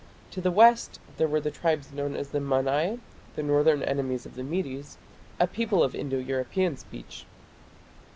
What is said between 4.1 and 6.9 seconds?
of the Medes, a people of Indo European